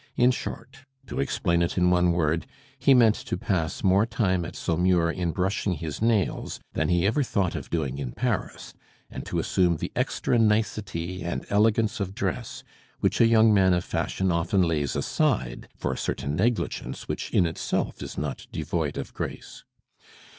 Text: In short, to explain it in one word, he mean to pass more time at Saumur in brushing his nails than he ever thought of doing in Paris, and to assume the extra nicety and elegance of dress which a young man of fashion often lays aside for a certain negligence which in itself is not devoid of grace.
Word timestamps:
In 0.15 0.31
short, 0.31 0.77
to 1.05 1.19
explain 1.19 1.61
it 1.61 1.77
in 1.77 1.91
one 1.91 2.11
word, 2.11 2.47
he 2.79 2.95
mean 2.95 3.11
to 3.11 3.37
pass 3.37 3.83
more 3.83 4.07
time 4.07 4.43
at 4.45 4.55
Saumur 4.55 5.11
in 5.11 5.29
brushing 5.29 5.73
his 5.73 6.01
nails 6.01 6.59
than 6.73 6.89
he 6.89 7.05
ever 7.05 7.21
thought 7.21 7.53
of 7.53 7.69
doing 7.69 7.99
in 7.99 8.11
Paris, 8.11 8.73
and 9.11 9.27
to 9.27 9.37
assume 9.37 9.77
the 9.77 9.91
extra 9.95 10.39
nicety 10.39 11.21
and 11.23 11.45
elegance 11.51 11.99
of 11.99 12.15
dress 12.15 12.63
which 12.99 13.21
a 13.21 13.27
young 13.27 13.53
man 13.53 13.73
of 13.75 13.83
fashion 13.85 14.31
often 14.31 14.63
lays 14.63 14.95
aside 14.95 15.67
for 15.77 15.93
a 15.93 15.97
certain 15.97 16.35
negligence 16.35 17.07
which 17.07 17.29
in 17.29 17.45
itself 17.45 18.01
is 18.01 18.17
not 18.17 18.47
devoid 18.51 18.97
of 18.97 19.13
grace. 19.13 19.63